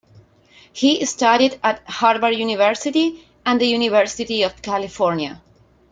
He 0.73 1.05
studied 1.05 1.59
at 1.61 1.87
Harvard 1.87 2.33
University 2.33 3.23
and 3.45 3.61
the 3.61 3.67
University 3.67 4.41
of 4.41 4.59
California. 4.59 5.39